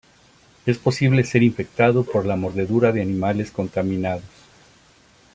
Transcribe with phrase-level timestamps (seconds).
[0.65, 4.23] Es posible ser infectado por la mordedura de animales contaminados.